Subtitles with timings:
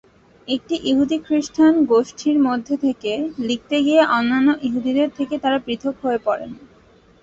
[0.47, 3.11] একটি ইহুদি-খ্রিস্টান গোষ্ঠীর মধ্যে থেকে
[3.47, 6.51] লিখতে গিয়ে অন্যান্য ইহুদিদের থেকে তারা পৃথক হয়ে পড়েন।